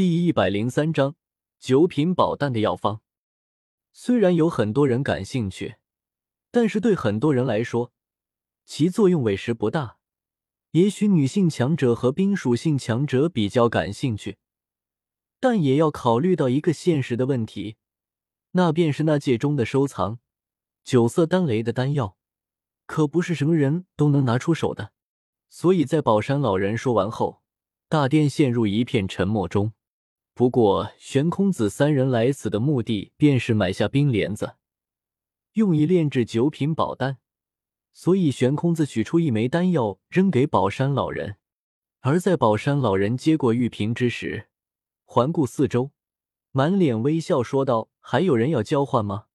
[0.00, 1.14] 第一百零三章
[1.58, 3.02] 九品宝丹的药方。
[3.92, 5.76] 虽然有很多人感兴趣，
[6.50, 7.92] 但是对很多人来说，
[8.64, 9.98] 其作用委实不大。
[10.70, 14.38] 也许女性强者和冰属性强者比较感兴趣，
[15.38, 17.76] 但也要考虑到一个现实的问题，
[18.52, 20.18] 那便是那界中的收藏
[20.82, 22.16] 九色丹雷的丹药，
[22.86, 24.94] 可不是什么人都能拿出手的。
[25.50, 27.42] 所以在宝山老人说完后，
[27.90, 29.74] 大殿陷入一片沉默中。
[30.40, 34.54] 不过，玄空子三人来此的目的便是买下冰莲子，
[35.52, 37.18] 用以炼制九品宝丹。
[37.92, 41.36] 所以，玄空子取出一枚丹药扔给宝山老人。
[42.00, 44.48] 而在宝山老人接过玉瓶之时，
[45.04, 45.90] 环顾四周，
[46.52, 49.26] 满脸微笑说道：“还有人要交换吗？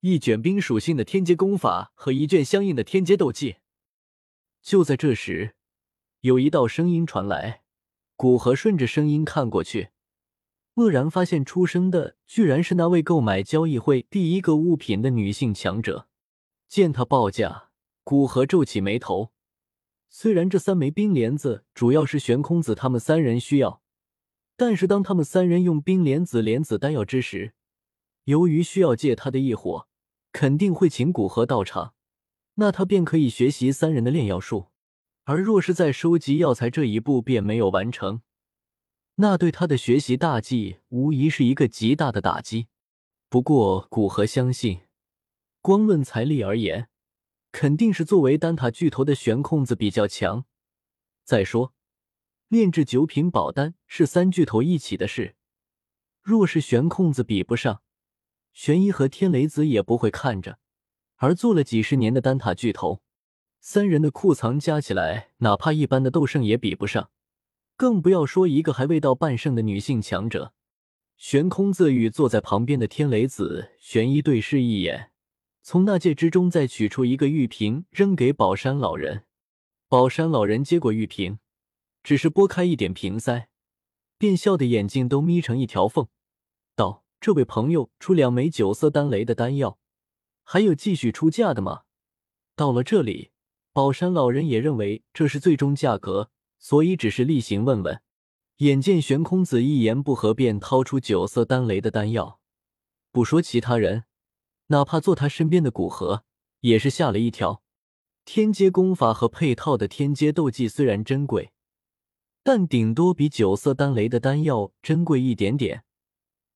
[0.00, 3.58] 一卷冰属性的天阶功法和一卷相应的天阶斗技。”
[4.60, 5.54] 就在这时，
[6.22, 7.62] 有一道声音传来，
[8.16, 9.90] 古河顺着声音看过去。
[10.78, 16.06] 愕然发现，出生的居然是那位购买交易会第一个物品的女性强者。
[16.68, 17.70] 见他报价，
[18.04, 19.32] 古河皱起眉头。
[20.08, 23.82] 虽然这三枚冰莲子主要是玄空子他们三人需要，
[24.56, 27.54] 但是当他们三人用冰莲子莲子丹药之时，
[28.26, 29.88] 由于需要借他的异火，
[30.30, 31.94] 肯定会请古河到场，
[32.54, 34.68] 那他便可以学习三人的炼药术。
[35.24, 38.20] 而若是在收集药材这一步便没有完成。
[39.20, 42.68] 那对他的学习大计无疑是一个极大的打击。
[43.28, 44.82] 不过古河相信，
[45.60, 46.88] 光论财力而言，
[47.50, 50.44] 肯定是作为丹塔巨头的玄空子比较强。
[51.24, 51.74] 再说，
[52.46, 55.34] 炼制九品宝丹是三巨头一起的事，
[56.22, 57.82] 若是玄空子比不上，
[58.52, 60.60] 玄一和天雷子也不会看着。
[61.16, 63.02] 而做了几十年的丹塔巨头，
[63.60, 67.10] 三人的库藏加起来，哪怕一般的斗圣也比不上。
[67.78, 70.52] 更不要说一个还未到半圣的女性强者。
[71.16, 75.12] 悬空自与坐在旁边的天雷子玄一对视一眼，
[75.62, 79.24] 从那戒之中再取出一个玉瓶，扔给宝山老人。
[79.88, 81.38] 宝山老人接过玉瓶，
[82.02, 83.48] 只是拨开一点瓶塞，
[84.18, 86.08] 便笑的眼睛都眯成一条缝，
[86.74, 89.78] 道：“这位朋友出两枚九色丹雷的丹药，
[90.42, 91.82] 还有继续出价的吗？”
[92.56, 93.30] 到了这里，
[93.72, 96.32] 宝山老人也认为这是最终价格。
[96.58, 98.00] 所以只是例行问问，
[98.58, 102.40] 眼见玄空子一言不合便掏出九色丹雷的丹药，
[103.12, 104.04] 不说其他人，
[104.66, 106.24] 哪怕坐他身边的古河
[106.60, 107.62] 也是吓了一跳。
[108.24, 111.52] 天阶功法和配套的天阶斗技虽然珍贵，
[112.42, 115.84] 但顶多比九色丹雷的丹药珍贵一点点。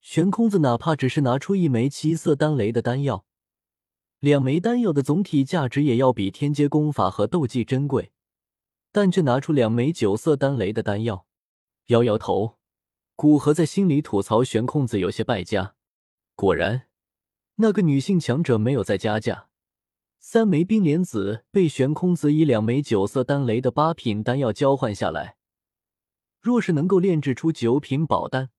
[0.00, 3.26] 玄空子哪怕只是拿出一枚七色丹雷的丹药，
[4.18, 8.10] 两枚丹药的总体价值也要比天阶功法和斗技珍贵。
[8.92, 11.26] 但却拿出两枚九色丹雷的丹药，
[11.86, 12.58] 摇摇头，
[13.14, 15.74] 古河在心里吐槽玄空子有些败家。
[16.34, 16.88] 果然，
[17.56, 19.48] 那个女性强者没有再加价，
[20.18, 25.36] 三枚冰莲子被玄空子以两枚九色丹雷的八品丹药交换下来。
[26.40, 28.50] 若是能够炼制出九品宝丹，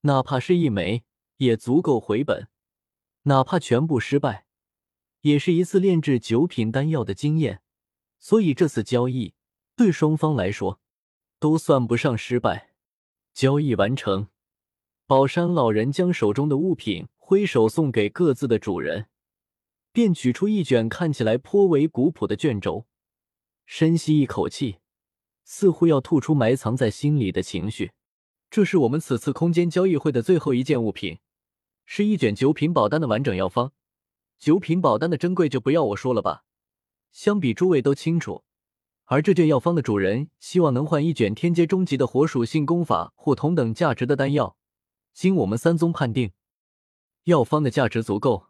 [0.00, 1.04] 哪怕是一枚
[1.36, 2.48] 也足够回本；
[3.24, 4.46] 哪怕全部失败，
[5.20, 7.62] 也是一次炼制九品丹药的经验。
[8.18, 9.34] 所以这次交易。
[9.78, 10.80] 对双方来说，
[11.38, 12.74] 都算不上失败。
[13.32, 14.26] 交易完成，
[15.06, 19.06] 宝山老人将手中的物品挥手送给各自的主人，
[19.92, 22.88] 便取出一卷看起来颇为古朴的卷轴，
[23.66, 24.78] 深吸一口气，
[25.44, 27.92] 似乎要吐出埋藏在心里的情绪。
[28.50, 31.20] 这是我们此次空间交易会的最后一件物品，
[31.86, 33.72] 是一卷九品宝丹的完整药方。
[34.40, 36.42] 九品宝丹的珍贵就不要我说了吧，
[37.12, 38.42] 相比诸位都清楚。
[39.10, 44.58] 而这卷药方的主人希望能换一卷天阶中级的火属性功法或同等价值的丹药。
[45.14, 46.32] 经我们三宗判定，
[47.24, 48.48] 药方的价值足够。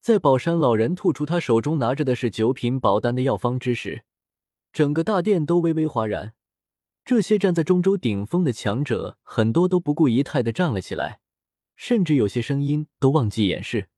[0.00, 4.04] 在宝山老人吐出他手中拿着的是九品宝丹的药方之时，
[4.72, 6.34] 整个大殿都微微哗然。
[7.04, 11.20] 这些站在中州顶峰的强者，很多都不顾仪态的站了起来，
[11.76, 13.88] 甚至有些声音都忘记掩饰。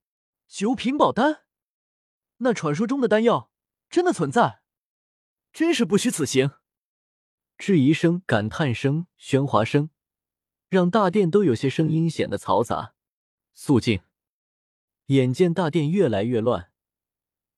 [0.47, 1.39] 九品宝丹，
[2.37, 3.49] 那传说中的丹药
[3.89, 4.61] 真的存在？
[5.55, 6.51] 真是不虚此行！
[7.57, 9.89] 质疑声、感叹声、喧哗声，
[10.67, 12.93] 让大殿都有些声音显得嘈杂。
[13.53, 14.01] 肃静！
[15.05, 16.71] 眼见大殿越来越乱，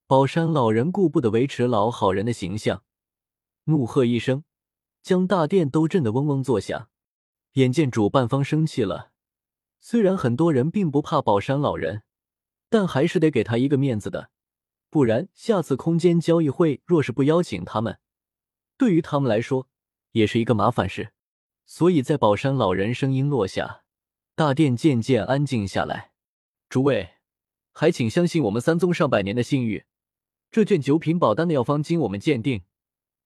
[0.06, 2.84] 宝山老人顾不得维持老好人的形象，
[3.64, 4.44] 怒喝一声，
[5.02, 6.90] 将大殿都震得嗡嗡作响。
[7.54, 9.10] 眼见主办方生气了，
[9.80, 12.04] 虽然很多人并不怕宝山老人，
[12.70, 14.30] 但还是得给他一个面子的。
[14.98, 18.00] 不然，下次空间交易会若是不邀请他们，
[18.78, 19.70] 对于他们来说
[20.14, 21.14] 也是一个麻烦事。
[21.68, 23.84] 所以在宝山老人声音落下，
[24.34, 26.14] 大殿渐渐安静下来。
[26.68, 27.12] 诸位，
[27.74, 29.86] 还请相信我们三宗上百年的信誉，
[30.50, 32.64] 这卷九品宝丹的药方经我们鉴定，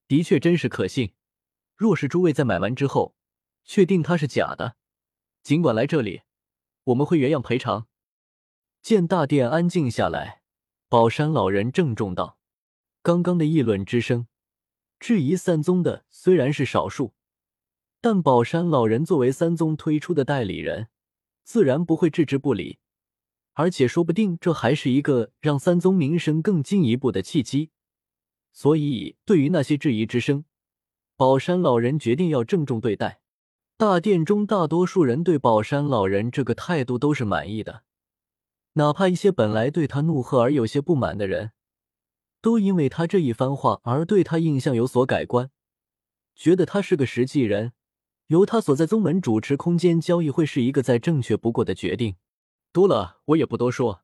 [0.10, 1.14] 的确真实可信。
[1.78, 3.16] 若是诸位在买完之后
[3.64, 4.76] 确定它是假的，
[5.42, 6.24] 尽管来这里，
[6.84, 7.88] 我们会原样赔偿。
[8.82, 10.41] 见大殿安静下来，
[10.92, 12.38] 宝山老人郑重道
[13.02, 14.28] ：“刚刚的议论之声，
[15.00, 17.14] 质疑三宗的虽然是少数，
[18.02, 20.90] 但宝山老人作为三宗推出的代理人，
[21.46, 22.80] 自然不会置之不理。
[23.54, 27.70] 而且说不定这还是一个让三宗名声更进一步的契机。
[28.52, 30.44] 所以，对于那些质疑之声，
[31.16, 33.22] 宝山老人决定要郑重对待。
[33.78, 37.84] 大殿中大多数人对宝山老人这个态度都是满意的。”
[38.74, 41.52] 哪怕一些本来对他怒喝而有些不满的人，
[42.42, 45.52] 都因为他这一番话而对他印象有所改观，
[46.36, 47.74] 觉得他是个实际人，
[48.28, 52.16] 由他所在宗门主持空间交易会是一个再正确不过的决定。
[52.72, 54.04] 多了，我也不多说。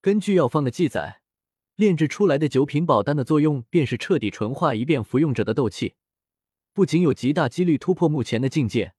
[0.00, 1.22] 根据药方的记载，
[1.76, 5.94] 炼制出来的九品宝丹的作用便是彻底纯化一遍服用者的斗气，
[6.72, 8.94] 不仅有极大几率突破目前的境界，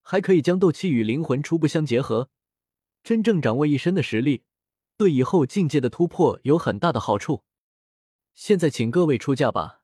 [0.00, 2.30] 还可以将斗气与灵魂初步相结合。
[3.06, 4.42] 真正掌握一身的实力，
[4.96, 7.44] 对以后境界的突破有很大的好处。
[8.34, 9.82] 现在请各位出价吧。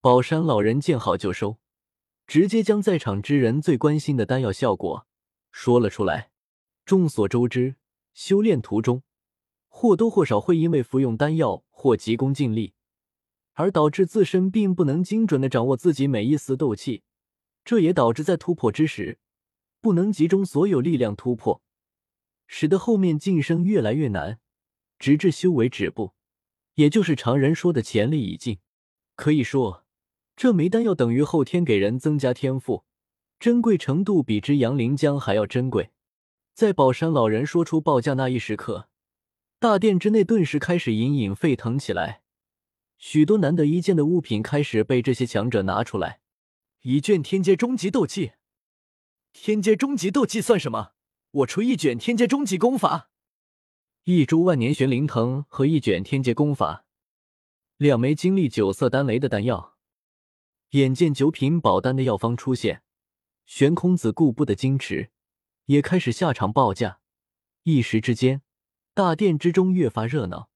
[0.00, 1.58] 宝山老人见好就收，
[2.28, 5.08] 直接将在场之人最关心的丹药效果
[5.50, 6.30] 说了出来。
[6.84, 7.74] 众所周知，
[8.14, 9.02] 修炼途中
[9.66, 12.74] 或多或少会因为服用丹药或急功近利，
[13.54, 17.02] 而导致自身并不能精准的掌握自己每一丝斗气，
[17.64, 19.18] 这也导致在突破之时
[19.80, 21.60] 不能集中所有力量突破。
[22.52, 24.40] 使得后面晋升越来越难，
[24.98, 26.14] 直至修为止步，
[26.74, 28.58] 也就是常人说的潜力已尽。
[29.14, 29.86] 可以说，
[30.34, 32.84] 这枚丹药等于后天给人增加天赋，
[33.38, 35.90] 珍贵程度比之杨凌江还要珍贵。
[36.52, 38.88] 在宝山老人说出报价那一时刻，
[39.60, 42.22] 大殿之内顿时开始隐隐沸腾起来，
[42.98, 46.18] 许多难得一见的物品开始被这些强者拿出来。
[46.82, 48.32] 一卷天阶终极斗气，
[49.32, 50.94] 天阶终极斗气算什么？
[51.32, 53.08] 我出一卷天阶终极功法，
[54.02, 56.84] 一株万年玄灵藤和一卷天阶功法，
[57.76, 59.76] 两枚经历九色丹雷的丹药。
[60.70, 62.82] 眼见九品宝丹的药方出现，
[63.46, 65.12] 玄空子顾不得矜持，
[65.66, 66.98] 也开始下场报价。
[67.62, 68.42] 一时之间，
[68.92, 70.49] 大殿之中越发热闹。